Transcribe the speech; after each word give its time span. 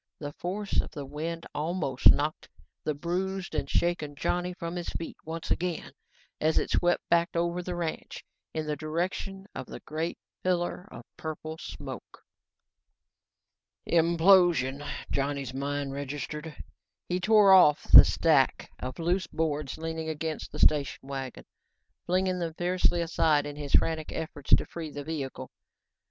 The 0.17 0.33
force 0.33 0.81
of 0.81 0.89
the 0.89 1.05
wind 1.05 1.45
almost 1.53 2.09
knocked 2.09 2.49
the 2.83 2.95
bruised 2.95 3.53
and 3.53 3.69
shaken 3.69 4.15
Johnny 4.15 4.51
from 4.51 4.75
his 4.75 4.89
feet 4.89 5.15
once 5.25 5.51
again 5.51 5.91
as 6.39 6.57
it 6.57 6.71
swept 6.71 7.07
back 7.07 7.29
over 7.35 7.61
the 7.61 7.75
ranch, 7.75 8.25
in 8.51 8.65
the 8.65 8.75
direction 8.75 9.45
of 9.53 9.67
the 9.67 9.79
great 9.81 10.17
pillar 10.41 10.87
of 10.91 11.03
purple 11.17 11.59
smoke. 11.59 12.23
"Implosion," 13.87 14.83
Johnny's 15.11 15.53
mind 15.53 15.93
registered. 15.93 16.55
He 17.07 17.19
tore 17.19 17.53
at 17.53 17.77
the 17.93 18.03
stack 18.03 18.71
of 18.79 18.97
loose 18.97 19.27
boards 19.27 19.77
leaning 19.77 20.09
against 20.09 20.51
the 20.51 20.57
station 20.57 21.07
wagon, 21.07 21.45
flinging 22.07 22.39
them 22.39 22.55
fiercely 22.55 23.01
aside 23.01 23.45
in 23.45 23.55
his 23.55 23.73
frantic 23.75 24.11
efforts 24.11 24.49
to 24.55 24.65
free 24.65 24.89
the 24.89 25.03
vehicle. 25.03 25.51